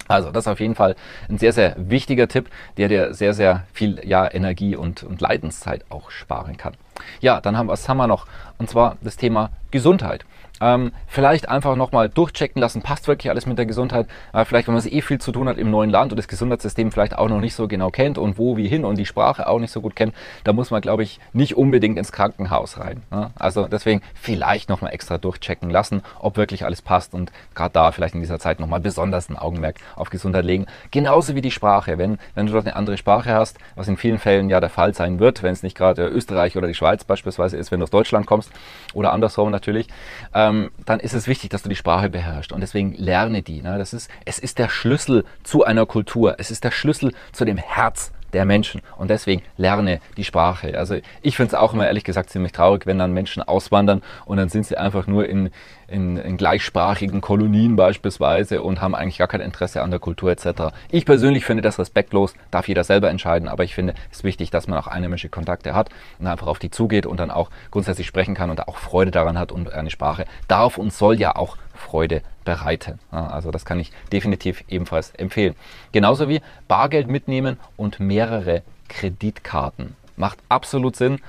Also 0.08 0.30
das 0.30 0.44
ist 0.44 0.48
auf 0.48 0.60
jeden 0.60 0.74
Fall 0.74 0.96
ein 1.28 1.38
sehr, 1.38 1.52
sehr 1.52 1.74
wichtiger 1.76 2.28
Tipp, 2.28 2.48
der 2.78 2.88
dir 2.88 3.14
sehr, 3.14 3.34
sehr 3.34 3.64
viel 3.72 4.00
ja, 4.04 4.32
Energie 4.32 4.74
und, 4.74 5.02
und 5.02 5.20
Leidenszeit 5.20 5.84
auch 5.90 6.10
sparen 6.10 6.56
kann. 6.56 6.74
Ja, 7.20 7.40
dann 7.40 7.56
haben, 7.56 7.66
wir, 7.66 7.72
was 7.72 7.88
haben 7.88 7.98
wir 7.98 8.06
noch? 8.06 8.26
Und 8.58 8.68
zwar 8.68 8.96
das 9.00 9.16
Thema 9.16 9.50
Gesundheit. 9.70 10.24
Ähm, 10.60 10.92
vielleicht 11.06 11.48
einfach 11.48 11.76
nochmal 11.76 12.08
durchchecken 12.08 12.60
lassen, 12.60 12.82
passt 12.82 13.06
wirklich 13.06 13.30
alles 13.30 13.46
mit 13.46 13.58
der 13.58 13.66
Gesundheit. 13.66 14.08
Äh, 14.32 14.44
vielleicht, 14.44 14.66
wenn 14.68 14.74
man 14.74 14.84
eh 14.86 15.00
viel 15.02 15.18
zu 15.18 15.32
tun 15.32 15.48
hat 15.48 15.58
im 15.58 15.70
neuen 15.70 15.90
Land 15.90 16.12
und 16.12 16.16
das 16.16 16.28
Gesundheitssystem 16.28 16.90
vielleicht 16.90 17.16
auch 17.16 17.28
noch 17.28 17.40
nicht 17.40 17.54
so 17.54 17.68
genau 17.68 17.90
kennt 17.90 18.18
und 18.18 18.38
wo, 18.38 18.56
wie 18.56 18.68
hin 18.68 18.84
und 18.84 18.98
die 18.98 19.06
Sprache 19.06 19.48
auch 19.48 19.60
nicht 19.60 19.70
so 19.70 19.80
gut 19.80 19.94
kennt, 19.94 20.14
da 20.44 20.52
muss 20.52 20.70
man, 20.70 20.80
glaube 20.80 21.02
ich, 21.02 21.20
nicht 21.32 21.56
unbedingt 21.56 21.98
ins 21.98 22.12
Krankenhaus 22.12 22.78
rein. 22.78 23.02
Ne? 23.10 23.30
Also 23.38 23.66
deswegen 23.66 24.02
vielleicht 24.14 24.68
nochmal 24.68 24.92
extra 24.92 25.18
durchchecken 25.18 25.70
lassen, 25.70 26.02
ob 26.18 26.36
wirklich 26.36 26.64
alles 26.64 26.82
passt 26.82 27.14
und 27.14 27.30
gerade 27.54 27.72
da 27.72 27.92
vielleicht 27.92 28.14
in 28.14 28.20
dieser 28.20 28.38
Zeit 28.38 28.58
nochmal 28.60 28.80
besonders 28.80 29.28
ein 29.28 29.36
Augenmerk 29.36 29.76
auf 29.94 30.10
Gesundheit 30.10 30.44
legen. 30.44 30.66
Genauso 30.90 31.34
wie 31.34 31.42
die 31.42 31.50
Sprache. 31.50 31.98
Wenn, 31.98 32.18
wenn 32.34 32.46
du 32.46 32.52
dort 32.52 32.66
eine 32.66 32.76
andere 32.76 32.96
Sprache 32.96 33.32
hast, 33.32 33.58
was 33.76 33.88
in 33.88 33.96
vielen 33.96 34.18
Fällen 34.18 34.50
ja 34.50 34.60
der 34.60 34.70
Fall 34.70 34.94
sein 34.94 35.20
wird, 35.20 35.42
wenn 35.42 35.52
es 35.52 35.62
nicht 35.62 35.76
gerade 35.76 36.06
Österreich 36.08 36.56
oder 36.56 36.66
die 36.66 36.74
Schweiz 36.74 36.87
beispielsweise 37.06 37.56
ist, 37.56 37.70
wenn 37.70 37.78
du 37.78 37.84
aus 37.84 37.90
Deutschland 37.90 38.26
kommst 38.26 38.50
oder 38.92 39.12
andersrum 39.12 39.50
natürlich, 39.50 39.86
äh, 40.34 40.48
ähm, 40.48 40.70
dann 40.84 41.00
ist 41.00 41.14
es 41.14 41.28
wichtig, 41.28 41.50
dass 41.50 41.62
du 41.62 41.68
die 41.68 41.76
Sprache 41.76 42.08
beherrschst. 42.08 42.52
Und 42.52 42.60
deswegen 42.60 42.94
lerne 42.94 43.42
die. 43.42 43.62
Ne? 43.62 43.78
Das 43.78 43.92
ist, 43.92 44.10
es 44.24 44.38
ist 44.38 44.58
der 44.58 44.68
Schlüssel 44.68 45.24
zu 45.42 45.64
einer 45.64 45.86
Kultur. 45.86 46.36
Es 46.38 46.50
ist 46.50 46.64
der 46.64 46.70
Schlüssel 46.70 47.12
zu 47.32 47.44
dem 47.44 47.56
Herz 47.56 48.12
der 48.32 48.44
Menschen. 48.44 48.82
Und 48.98 49.08
deswegen 49.08 49.42
lerne 49.56 50.00
die 50.16 50.24
Sprache. 50.24 50.76
Also 50.78 50.96
ich 51.22 51.36
finde 51.36 51.54
es 51.54 51.54
auch 51.54 51.72
immer 51.72 51.86
ehrlich 51.86 52.04
gesagt 52.04 52.30
ziemlich 52.30 52.52
traurig, 52.52 52.86
wenn 52.86 52.98
dann 52.98 53.12
Menschen 53.12 53.42
auswandern 53.42 54.02
und 54.26 54.36
dann 54.36 54.48
sind 54.48 54.66
sie 54.66 54.76
einfach 54.76 55.06
nur 55.06 55.26
in, 55.26 55.50
in, 55.88 56.16
in 56.18 56.36
gleichsprachigen 56.36 57.20
Kolonien 57.20 57.76
beispielsweise 57.76 58.62
und 58.62 58.80
haben 58.80 58.94
eigentlich 58.94 59.18
gar 59.18 59.28
kein 59.28 59.40
Interesse 59.40 59.82
an 59.82 59.90
der 59.90 59.98
Kultur 60.00 60.30
etc. 60.30 60.74
Ich 60.90 61.04
persönlich 61.04 61.44
finde 61.44 61.62
das 61.62 61.78
respektlos, 61.78 62.34
darf 62.50 62.68
jeder 62.68 62.84
selber 62.84 63.10
entscheiden, 63.10 63.48
aber 63.48 63.64
ich 63.64 63.74
finde 63.74 63.94
es 64.12 64.22
wichtig, 64.22 64.50
dass 64.50 64.68
man 64.68 64.78
auch 64.78 64.86
einheimische 64.86 65.28
Kontakte 65.28 65.74
hat 65.74 65.88
und 66.18 66.26
einfach 66.26 66.46
auf 66.46 66.58
die 66.58 66.70
zugeht 66.70 67.06
und 67.06 67.18
dann 67.18 67.30
auch 67.30 67.50
grundsätzlich 67.70 68.06
sprechen 68.06 68.34
kann 68.34 68.50
und 68.50 68.68
auch 68.68 68.76
Freude 68.76 69.10
daran 69.10 69.38
hat 69.38 69.50
und 69.50 69.72
eine 69.72 69.90
Sprache 69.90 70.26
darf 70.46 70.78
und 70.78 70.92
soll 70.92 71.18
ja 71.18 71.34
auch 71.36 71.56
Freude 71.74 72.22
bereiten. 72.44 72.98
Also 73.10 73.50
das 73.50 73.64
kann 73.64 73.80
ich 73.80 73.92
definitiv 74.12 74.64
ebenfalls 74.68 75.10
empfehlen. 75.14 75.54
Genauso 75.92 76.28
wie 76.28 76.40
Bargeld 76.66 77.08
mitnehmen 77.08 77.58
und 77.76 78.00
mehrere 78.00 78.62
Kreditkarten. 78.88 79.96
Macht 80.16 80.38
absolut 80.48 80.96
Sinn. 80.96 81.20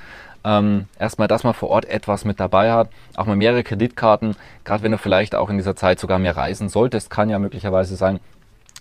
Ähm, 0.44 0.86
erstmal, 0.98 1.28
dass 1.28 1.44
man 1.44 1.54
vor 1.54 1.70
Ort 1.70 1.86
etwas 1.86 2.26
mit 2.26 2.40
dabei 2.40 2.72
hat, 2.72 2.90
auch 3.16 3.26
mal 3.26 3.36
mehrere 3.36 3.64
Kreditkarten, 3.64 4.36
gerade 4.64 4.84
wenn 4.84 4.92
du 4.92 4.98
vielleicht 4.98 5.36
auch 5.36 5.50
in 5.50 5.58
dieser 5.58 5.76
Zeit 5.76 6.00
sogar 6.00 6.20
mehr 6.20 6.38
reisen 6.38 6.70
solltest, 6.70 7.10
kann 7.10 7.30
ja 7.30 7.40
möglicherweise 7.40 7.96
sein, 7.96 8.20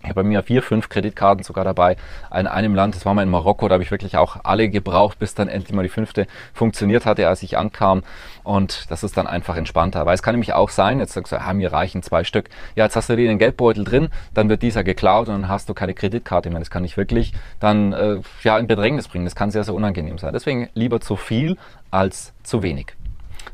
ich 0.02 0.10
habe 0.10 0.22
bei 0.22 0.28
mir 0.28 0.44
vier, 0.44 0.62
fünf 0.62 0.88
Kreditkarten 0.88 1.42
sogar 1.42 1.64
dabei. 1.64 1.96
In 2.32 2.46
einem 2.46 2.74
Land, 2.74 2.94
das 2.94 3.04
war 3.04 3.14
mal 3.14 3.22
in 3.22 3.30
Marokko, 3.30 3.66
da 3.66 3.74
habe 3.74 3.82
ich 3.82 3.90
wirklich 3.90 4.16
auch 4.16 4.36
alle 4.44 4.68
gebraucht, 4.68 5.18
bis 5.18 5.34
dann 5.34 5.48
endlich 5.48 5.74
mal 5.74 5.82
die 5.82 5.88
fünfte 5.88 6.28
funktioniert 6.54 7.04
hatte, 7.04 7.26
als 7.26 7.42
ich 7.42 7.58
ankam. 7.58 8.04
Und 8.44 8.90
das 8.90 9.02
ist 9.02 9.16
dann 9.16 9.26
einfach 9.26 9.56
entspannter. 9.56 10.06
Weil 10.06 10.14
es 10.14 10.22
kann 10.22 10.34
nämlich 10.34 10.52
auch 10.52 10.70
sein, 10.70 11.00
jetzt 11.00 11.14
sagst 11.14 11.32
du, 11.32 11.40
ah, 11.40 11.52
mir 11.52 11.72
reichen 11.72 12.04
zwei 12.04 12.22
Stück. 12.22 12.48
Ja, 12.76 12.84
jetzt 12.84 12.94
hast 12.94 13.08
du 13.08 13.16
den 13.16 13.38
Geldbeutel 13.38 13.84
drin, 13.84 14.08
dann 14.34 14.48
wird 14.48 14.62
dieser 14.62 14.84
geklaut 14.84 15.28
und 15.28 15.34
dann 15.34 15.48
hast 15.48 15.68
du 15.68 15.74
keine 15.74 15.94
Kreditkarte 15.94 16.48
mehr. 16.50 16.60
Das 16.60 16.70
kann 16.70 16.84
ich 16.84 16.96
wirklich 16.96 17.32
dann 17.58 17.92
äh, 17.92 18.20
ja, 18.44 18.56
in 18.56 18.68
Bedrängnis 18.68 19.08
bringen. 19.08 19.24
Das 19.24 19.34
kann 19.34 19.50
sehr, 19.50 19.64
sehr 19.64 19.74
unangenehm 19.74 20.18
sein. 20.18 20.32
Deswegen 20.32 20.68
lieber 20.74 21.00
zu 21.00 21.16
viel 21.16 21.56
als 21.90 22.32
zu 22.44 22.62
wenig. 22.62 22.94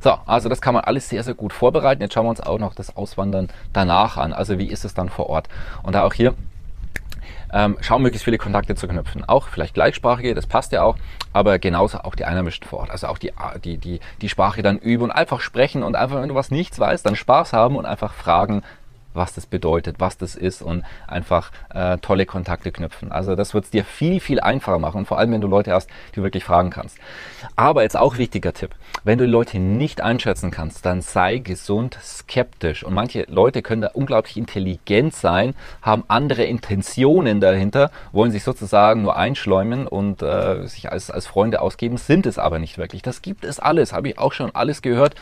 So, 0.01 0.19
also 0.27 0.49
das 0.49 0.61
kann 0.61 0.75
man 0.75 0.85
alles 0.85 1.09
sehr, 1.09 1.23
sehr 1.23 1.35
gut 1.35 1.53
vorbereiten. 1.53 2.03
Jetzt 2.03 2.15
schauen 2.15 2.27
wir 2.27 2.31
uns 2.31 2.41
auch 2.41 2.59
noch 2.59 2.75
das 2.75 2.97
Auswandern 2.97 3.49
danach 3.73 4.17
an. 4.17 4.33
Also 4.33 4.59
wie 4.59 4.67
ist 4.67 4.85
es 4.85 4.95
dann 4.95 5.09
vor 5.09 5.29
Ort? 5.29 5.49
Und 5.83 5.95
da 5.95 6.05
auch 6.05 6.15
hier 6.15 6.35
ähm, 7.55 7.77
schauen, 7.81 8.03
möglichst 8.03 8.25
viele 8.25 8.37
Kontakte 8.37 8.75
zu 8.75 8.89
knüpfen. 8.89 9.25
Auch 9.25 9.47
vielleicht 9.49 9.75
gleichsprachige, 9.75 10.35
das 10.35 10.47
passt 10.47 10.73
ja 10.73 10.83
auch, 10.83 10.97
aber 11.33 11.59
genauso 11.61 11.99
auch 11.99 12.17
die 12.17 12.25
Einheimischen 12.25 12.67
vor 12.67 12.81
Ort. 12.81 12.91
Also 12.91 13.07
auch 13.07 13.19
die, 13.19 13.33
die, 13.65 13.79
die, 13.79 14.01
die 14.21 14.29
Sprache 14.29 14.63
dann 14.63 14.79
üben 14.79 15.05
und 15.05 15.11
einfach 15.13 15.41
sprechen 15.41 15.85
und 15.85 15.95
einfach, 15.95 16.21
wenn 16.21 16.29
du 16.29 16.35
was 16.35 16.51
nichts 16.51 16.79
weißt, 16.81 17.07
dann 17.07 17.15
Spaß 17.15 17.53
haben 17.53 17.77
und 17.77 17.87
einfach 17.87 18.13
fragen, 18.13 18.63
was 19.15 19.35
das 19.35 19.47
bedeutet, 19.47 19.97
was 20.01 20.19
das 20.19 20.35
ist 20.35 20.63
und 20.63 20.85
einfach 21.07 21.51
äh, 21.73 21.99
tolle 21.99 22.27
Kontakte 22.27 22.73
knüpfen. 22.73 23.13
Also 23.13 23.37
das 23.37 23.55
wird 23.55 23.65
es 23.65 23.71
dir 23.71 23.85
viel, 23.85 24.21
viel 24.21 24.41
einfacher 24.41 24.79
machen, 24.79 25.07
vor 25.07 25.19
allem 25.19 25.33
wenn 25.33 25.41
du 25.41 25.49
Leute 25.49 25.73
hast, 25.73 25.89
die 26.11 26.17
du 26.17 26.23
wirklich 26.23 26.45
fragen 26.45 26.71
kannst. 26.71 26.99
Aber 27.57 27.83
jetzt 27.83 27.97
auch 27.97 28.19
wichtiger 28.19 28.53
Tipp, 28.53 28.71
wenn 29.05 29.19
du 29.19 29.27
Leute 29.27 29.59
nicht 29.59 30.01
einschätzen 30.01 30.51
kannst, 30.51 30.85
dann 30.85 31.01
sei 31.01 31.39
gesund 31.39 31.99
skeptisch. 32.03 32.85
Und 32.85 32.95
manche 32.95 33.27
Leute 33.29 33.63
können 33.63 33.83
da 33.83 33.91
unglaublich 33.93 34.37
intelligent 34.37 35.15
sein, 35.15 35.55
haben 35.83 36.05
andere 36.09 36.45
Intentionen 36.45 37.41
dahinter, 37.41 37.91
wollen 38.13 38.33
sich 38.33 38.45
sozusagen 38.45 39.03
nur 39.03 39.17
einschläumen 39.17 39.87
und 39.87 40.23
äh, 40.23 40.67
sich 40.67 40.91
als, 40.91 41.11
als 41.11 41.27
Freunde 41.27 41.61
ausgeben, 41.61 41.97
sind 41.97 42.27
es 42.27 42.39
aber 42.39 42.59
nicht 42.59 42.79
wirklich. 42.79 43.03
Das 43.03 43.23
gibt 43.23 43.45
es 43.45 43.61
alles, 43.61 43.93
habe 43.93 44.09
ich 44.09 44.19
auch 44.19 44.33
schon 44.33 44.55
alles 44.55 44.83
gehört. 44.83 45.15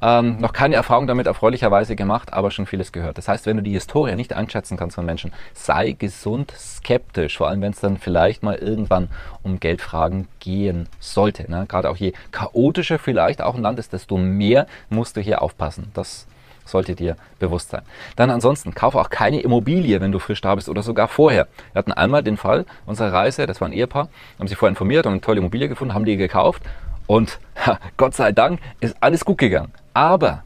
Ähm, 0.00 0.38
noch 0.38 0.52
keine 0.52 0.74
Erfahrung 0.74 1.06
damit 1.06 1.26
erfreulicherweise 1.26 1.96
gemacht, 1.96 2.32
aber 2.32 2.50
schon 2.50 2.66
vieles 2.66 2.92
gehört. 2.92 3.18
Das 3.18 3.27
heißt, 3.28 3.46
wenn 3.46 3.58
du 3.58 3.62
die 3.62 3.72
Historie 3.72 4.14
nicht 4.14 4.32
einschätzen 4.32 4.76
kannst 4.76 4.96
von 4.96 5.06
Menschen, 5.06 5.32
sei 5.54 5.92
gesund 5.92 6.52
skeptisch, 6.56 7.36
vor 7.36 7.48
allem 7.48 7.60
wenn 7.60 7.72
es 7.72 7.80
dann 7.80 7.98
vielleicht 7.98 8.42
mal 8.42 8.56
irgendwann 8.56 9.08
um 9.42 9.60
Geldfragen 9.60 10.28
gehen 10.40 10.88
sollte. 11.00 11.50
Ne? 11.50 11.66
Gerade 11.68 11.90
auch 11.90 11.96
je 11.96 12.12
chaotischer 12.32 12.98
vielleicht 12.98 13.42
auch 13.42 13.54
ein 13.54 13.62
Land 13.62 13.78
ist, 13.78 13.92
desto 13.92 14.16
mehr 14.16 14.66
musst 14.90 15.16
du 15.16 15.20
hier 15.20 15.42
aufpassen. 15.42 15.90
Das 15.94 16.26
sollte 16.68 16.94
dir 16.94 17.16
bewusst 17.38 17.70
sein. 17.70 17.82
Dann 18.16 18.30
ansonsten, 18.30 18.74
kaufe 18.74 18.98
auch 18.98 19.10
keine 19.10 19.40
Immobilie, 19.40 20.00
wenn 20.00 20.12
du 20.12 20.18
frisch 20.18 20.40
da 20.40 20.54
bist 20.54 20.68
oder 20.68 20.82
sogar 20.82 21.08
vorher. 21.08 21.48
Wir 21.72 21.78
hatten 21.78 21.92
einmal 21.92 22.22
den 22.22 22.36
Fall 22.36 22.66
unserer 22.86 23.12
Reise, 23.12 23.46
das 23.46 23.60
war 23.60 23.68
ein 23.68 23.72
Ehepaar, 23.72 24.08
haben 24.38 24.48
sich 24.48 24.56
vorher 24.56 24.70
informiert 24.70 25.06
und 25.06 25.12
eine 25.12 25.20
tolle 25.20 25.38
Immobilie 25.38 25.68
gefunden, 25.68 25.94
haben 25.94 26.04
die 26.04 26.16
gekauft 26.16 26.62
und 27.06 27.38
ha, 27.66 27.78
Gott 27.96 28.14
sei 28.14 28.32
Dank 28.32 28.60
ist 28.80 28.96
alles 29.00 29.24
gut 29.24 29.38
gegangen. 29.38 29.72
Aber 29.94 30.44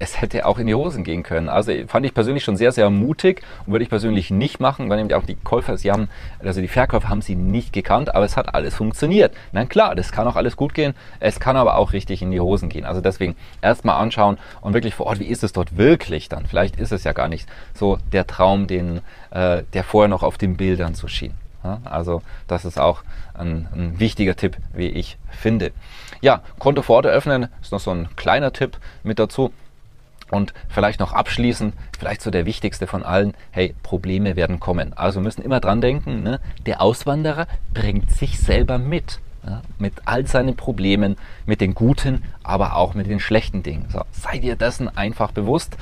es 0.00 0.20
hätte 0.20 0.46
auch 0.46 0.58
in 0.58 0.66
die 0.66 0.74
Hosen 0.74 1.04
gehen 1.04 1.22
können. 1.22 1.48
Also 1.48 1.72
fand 1.86 2.04
ich 2.04 2.12
persönlich 2.12 2.42
schon 2.42 2.56
sehr, 2.56 2.72
sehr 2.72 2.90
mutig 2.90 3.42
und 3.64 3.72
würde 3.72 3.84
ich 3.84 3.88
persönlich 3.88 4.30
nicht 4.30 4.58
machen, 4.58 4.90
weil 4.90 4.96
nämlich 4.96 5.14
auch 5.14 5.24
die 5.24 5.36
Käufer, 5.36 5.76
sie 5.76 5.92
haben, 5.92 6.08
also 6.40 6.60
die 6.60 6.68
Verkäufer 6.68 7.08
haben 7.08 7.22
sie 7.22 7.36
nicht 7.36 7.72
gekannt, 7.72 8.12
aber 8.14 8.24
es 8.24 8.36
hat 8.36 8.52
alles 8.52 8.74
funktioniert. 8.74 9.32
Na 9.52 9.64
klar, 9.66 9.94
das 9.94 10.10
kann 10.10 10.26
auch 10.26 10.34
alles 10.34 10.56
gut 10.56 10.74
gehen, 10.74 10.94
es 11.20 11.38
kann 11.38 11.56
aber 11.56 11.76
auch 11.76 11.92
richtig 11.92 12.20
in 12.20 12.32
die 12.32 12.40
Hosen 12.40 12.68
gehen. 12.68 12.84
Also 12.84 13.00
deswegen 13.00 13.36
erstmal 13.62 14.00
anschauen 14.00 14.38
und 14.60 14.74
wirklich 14.74 14.96
vor 14.96 15.06
Ort, 15.06 15.20
wie 15.20 15.26
ist 15.26 15.44
es 15.44 15.52
dort 15.52 15.76
wirklich 15.76 16.28
dann? 16.28 16.46
Vielleicht 16.46 16.76
ist 16.80 16.90
es 16.90 17.04
ja 17.04 17.12
gar 17.12 17.28
nicht 17.28 17.48
so 17.72 17.98
der 18.12 18.26
Traum, 18.26 18.66
den, 18.66 19.02
äh, 19.30 19.62
der 19.72 19.84
vorher 19.84 20.08
noch 20.08 20.24
auf 20.24 20.36
den 20.36 20.56
Bildern 20.56 20.94
so 20.94 21.06
schien. 21.06 21.34
Also 21.84 22.22
das 22.46 22.64
ist 22.64 22.78
auch 22.78 23.02
ein, 23.34 23.68
ein, 23.74 24.00
wichtiger 24.00 24.36
Tipp, 24.36 24.56
wie 24.72 24.86
ich 24.86 25.18
finde. 25.30 25.72
Ja, 26.20 26.42
Konto 26.58 26.82
vor 26.82 26.96
Ort 26.96 27.06
eröffnen 27.06 27.48
ist 27.60 27.72
noch 27.72 27.80
so 27.80 27.90
ein 27.90 28.08
kleiner 28.16 28.52
Tipp 28.52 28.78
mit 29.02 29.18
dazu. 29.18 29.52
Und 30.30 30.54
vielleicht 30.68 31.00
noch 31.00 31.12
abschließend, 31.12 31.74
vielleicht 31.98 32.22
so 32.22 32.30
der 32.30 32.46
wichtigste 32.46 32.86
von 32.86 33.02
allen, 33.02 33.34
hey, 33.50 33.74
Probleme 33.82 34.36
werden 34.36 34.60
kommen. 34.60 34.92
Also 34.96 35.18
wir 35.18 35.24
müssen 35.24 35.42
immer 35.42 35.58
dran 35.58 35.80
denken, 35.80 36.22
ne? 36.22 36.38
der 36.66 36.80
Auswanderer 36.80 37.48
bringt 37.74 38.12
sich 38.12 38.38
selber 38.38 38.78
mit. 38.78 39.18
Ja? 39.44 39.62
mit 39.78 39.94
all 40.04 40.26
seinen 40.26 40.54
Problemen, 40.54 41.16
mit 41.46 41.60
den 41.60 41.74
guten, 41.74 42.22
aber 42.44 42.76
auch 42.76 42.94
mit 42.94 43.08
den 43.08 43.20
schlechten 43.20 43.62
Dingen. 43.62 43.88
So, 43.90 44.02
sei 44.12 44.38
dir 44.38 44.54
dessen 44.54 44.94
einfach 44.96 45.32
bewusst 45.32 45.76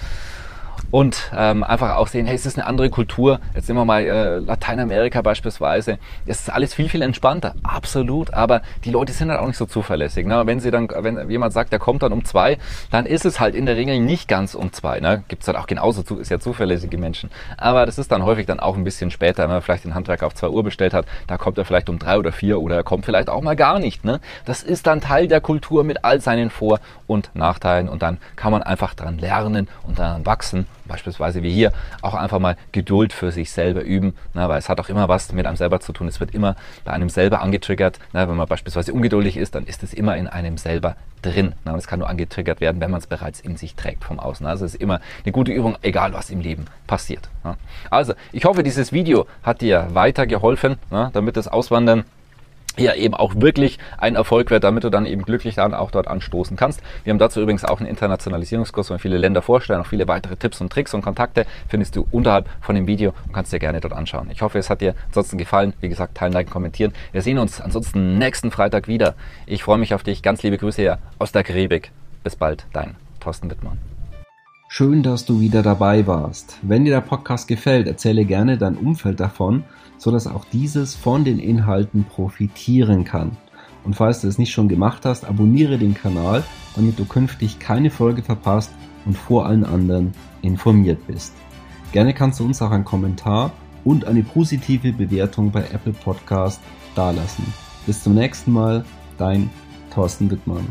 und 0.91 1.31
ähm, 1.37 1.63
einfach 1.63 1.97
auch 1.97 2.09
sehen, 2.09 2.27
hey, 2.27 2.35
es 2.35 2.47
ist 2.47 2.59
eine 2.59 2.67
andere 2.67 2.89
Kultur. 2.91 3.41
Jetzt 3.55 3.69
nehmen 3.69 3.81
wir 3.81 3.85
mal 3.85 4.03
äh, 4.03 4.39
Lateinamerika 4.39 5.21
beispielsweise. 5.21 5.99
Es 6.27 6.41
ist 6.41 6.51
alles 6.51 6.75
viel, 6.75 6.89
viel 6.89 7.03
entspannter. 7.03 7.55
Absolut. 7.63 8.33
Aber 8.33 8.63
die 8.85 8.91
Leute 8.91 9.13
sind 9.13 9.31
halt 9.31 9.41
auch 9.41 9.47
nicht 9.47 9.57
so 9.57 9.67
zuverlässig. 9.67 10.27
Ne? 10.27 10.43
Wenn 10.47 10.61
sie 10.61 10.71
dann, 10.71 10.89
wenn 10.89 11.29
jemand 11.29 11.53
sagt, 11.53 11.73
der 11.73 11.79
kommt 11.79 12.03
dann 12.03 12.13
um 12.13 12.25
zwei, 12.25 12.59
dann 12.91 13.05
ist 13.05 13.27
es 13.27 13.39
halt 13.39 13.55
in 13.55 13.67
der 13.67 13.77
Regel 13.77 14.01
nicht 14.01 14.29
ganz 14.29 14.55
um 14.55 14.73
zwei. 14.73 15.01
Ne? 15.01 15.25
Gibt 15.29 15.43
es 15.43 15.49
halt 15.49 15.59
auch 15.59 15.67
genauso 15.67 16.03
zu, 16.03 16.19
ist 16.19 16.31
ja 16.31 16.41
zuverlässige 16.41 16.97
Menschen. 16.97 17.31
Aber 17.59 17.85
das 17.85 17.99
ist 17.99 18.11
dann 18.11 18.25
häufig 18.25 18.47
dann 18.47 18.61
auch 18.61 18.77
ein 18.77 18.85
bisschen 18.85 19.11
später, 19.11 19.43
wenn 19.43 19.51
man 19.51 19.63
vielleicht 19.63 19.85
den 19.85 19.95
Handwerker 19.95 20.27
auf 20.27 20.35
zwei 20.35 20.49
Uhr 20.49 20.65
bestellt 20.65 20.95
hat, 20.95 21.07
da 21.27 21.37
kommt 21.37 21.59
er 21.59 21.65
vielleicht 21.65 21.91
um 21.91 21.99
drei 21.99 22.19
oder 22.19 22.33
vier 22.33 22.61
oder 22.61 22.77
er 22.77 22.85
kommt 22.85 23.05
vielleicht 23.05 23.29
auch 23.29 23.43
mal 23.43 23.57
gar 23.57 23.79
nicht. 23.79 24.05
Ne? 24.05 24.21
Das 24.47 24.63
ist 24.63 24.87
dann 24.87 25.01
Teil 25.01 25.29
der 25.29 25.41
Kultur 25.41 25.85
mit 25.85 26.05
all 26.05 26.21
seinen 26.21 26.51
Vor- 26.51 26.81
und 27.07 27.31
Nachteilen 27.35 27.89
und 27.89 28.03
dann 28.03 28.19
kann 28.37 28.53
man 28.53 28.63
einfach 28.63 28.95
dran 28.95 29.19
lernen 29.19 29.69
und 29.87 29.99
dann 29.99 30.25
wachsen 30.25 30.67
beispielsweise 30.89 31.43
wie 31.43 31.53
hier, 31.53 31.73
auch 32.03 32.15
einfach 32.15 32.41
mal 32.41 32.57
Geduld 32.73 33.13
für 33.13 33.31
sich 33.31 33.53
selber 33.53 33.83
üben, 33.83 34.15
ne, 34.35 34.49
weil 34.49 34.59
es 34.59 34.69
hat 34.69 34.81
auch 34.81 34.89
immer 34.89 35.09
was 35.09 35.33
mit 35.33 35.47
einem 35.47 35.57
selber 35.57 35.81
zu 35.81 35.93
tun. 35.93 36.09
Es 36.09 36.19
wird 36.19 36.35
immer 36.35 36.57
bei 36.85 36.93
einem 36.93 37.09
selber 37.09 37.43
angetriggert. 37.43 37.99
Ne, 38.13 38.29
wenn 38.29 38.37
man 38.37 38.49
beispielsweise 38.49 38.93
ungeduldig 38.93 39.37
ist, 39.37 39.55
dann 39.55 39.67
ist 39.67 39.83
es 39.83 39.95
immer 39.95 40.17
in 40.17 40.27
einem 40.27 40.57
selber 40.57 40.97
drin. 41.23 41.55
Ne, 41.65 41.73
und 41.73 41.79
es 41.79 41.87
kann 41.87 42.01
nur 42.01 42.09
angetriggert 42.09 42.61
werden, 42.61 42.81
wenn 42.81 42.91
man 42.91 43.01
es 43.01 43.07
bereits 43.07 43.41
in 43.41 43.57
sich 43.57 43.77
trägt 43.77 44.05
vom 44.05 44.19
Außen. 44.19 44.47
Also 44.47 44.65
es 44.65 44.75
ist 44.75 44.81
immer 44.81 45.01
eine 45.25 45.33
gute 45.33 45.53
Übung, 45.53 45.77
egal 45.83 46.13
was 46.15 46.31
im 46.31 46.41
Leben 46.41 46.65
passiert. 46.87 47.29
Ne. 47.45 47.57
Also, 47.91 48.15
ich 48.33 48.45
hoffe, 48.45 48.63
dieses 48.63 48.93
Video 48.93 49.27
hat 49.43 49.61
dir 49.61 49.89
weitergeholfen, 49.93 50.77
ne, 50.91 51.11
damit 51.13 51.37
das 51.37 51.49
Auswandern 51.49 52.05
ja 52.81 52.95
eben 52.95 53.15
auch 53.15 53.35
wirklich 53.37 53.79
ein 53.99 54.15
Erfolg 54.15 54.51
wird, 54.51 54.65
damit 54.65 54.85
du 54.85 54.91
dann 54.91 55.07
eben 55.07 55.23
glücklich 55.23 55.57
dann 55.57 55.75
auch 55.75 55.91
dort 55.91 56.09
anstoßen 56.09 56.57
kannst. 56.57 56.83
Wir 57.05 57.13
haben 57.13 57.19
dazu 57.19 57.41
übrigens 57.41 57.65
auch 57.65 57.81
einen 57.81 57.89
Internationalisierungskurs, 57.89 58.91
wo 58.91 58.95
wir 58.95 58.99
viele 58.99 59.19
Länder 59.19 59.43
vorstellen, 59.43 59.81
auch 59.81 59.87
viele 59.87 60.09
weitere 60.09 60.37
Tipps 60.37 60.61
und 60.61 60.73
Tricks 60.73 60.95
und 60.95 61.03
Kontakte 61.03 61.47
findest 61.69 61.97
du 61.97 62.07
unterhalb 62.11 62.49
von 62.61 62.75
dem 62.75 62.87
Video 62.87 63.13
und 63.27 63.33
kannst 63.33 63.53
dir 63.53 63.59
gerne 63.59 63.81
dort 63.81 63.93
anschauen. 63.93 64.29
Ich 64.31 64.43
hoffe, 64.43 64.59
es 64.59 64.71
hat 64.71 64.81
dir 64.81 64.95
ansonsten 65.07 65.39
gefallen. 65.39 65.75
Wie 65.81 65.89
gesagt, 65.89 66.17
teilen, 66.17 66.33
liken, 66.33 66.51
kommentieren. 66.51 66.93
Wir 67.13 67.23
sehen 67.23 67.39
uns 67.39 67.61
ansonsten 67.61 68.19
nächsten 68.19 68.51
Freitag 68.51 68.89
wieder. 68.89 69.15
Ich 69.47 69.63
freue 69.63 69.79
mich 69.79 69.95
auf 69.95 70.03
dich. 70.03 70.23
Ganz 70.23 70.43
liebe 70.43 70.59
Grüße 70.59 70.83
hier 70.83 70.99
aus 71.19 71.33
der 71.33 71.45
Karibik. 71.45 71.91
Bis 72.25 72.37
bald, 72.37 72.67
dein 72.73 72.97
Thorsten 73.21 73.51
Wittmann. 73.51 73.79
Schön, 74.71 75.03
dass 75.03 75.25
du 75.25 75.41
wieder 75.41 75.63
dabei 75.63 76.07
warst. 76.07 76.59
Wenn 76.61 76.85
dir 76.85 76.93
der 76.93 77.01
Podcast 77.01 77.49
gefällt, 77.49 77.87
erzähle 77.87 78.27
gerne 78.27 78.59
dein 78.59 78.77
Umfeld 78.77 79.19
davon 79.19 79.65
so 79.99 80.11
dass 80.11 80.27
auch 80.27 80.45
dieses 80.47 80.95
von 80.95 81.25
den 81.25 81.39
Inhalten 81.39 82.05
profitieren 82.05 83.05
kann. 83.05 83.37
Und 83.85 83.95
falls 83.95 84.21
du 84.21 84.29
es 84.29 84.39
nicht 84.39 84.53
schon 84.53 84.69
gemacht 84.69 85.05
hast, 85.05 85.25
abonniere 85.25 85.79
den 85.79 85.95
Kanal, 85.95 86.45
damit 86.75 86.99
du 86.99 87.05
künftig 87.05 87.59
keine 87.59 87.91
Folge 87.91 88.23
verpasst 88.23 88.73
und 89.05 89.17
vor 89.17 89.47
allen 89.47 89.65
anderen 89.65 90.13
informiert 90.43 91.07
bist. 91.07 91.35
Gerne 91.93 92.15
kannst 92.15 92.41
du 92.41 92.45
uns 92.45 92.61
auch 92.61 92.71
einen 92.71 92.85
Kommentar 92.85 93.53
und 93.85 94.05
eine 94.05 94.23
positive 94.23 94.93
Bewertung 94.93 95.51
bei 95.51 95.63
Apple 95.73 95.95
Podcast 95.95 96.61
dalassen. 96.95 97.45
Bis 97.87 98.03
zum 98.03 98.15
nächsten 98.15 98.53
Mal, 98.53 98.85
dein 99.17 99.49
Thorsten 99.95 100.31
Wittmann. 100.31 100.67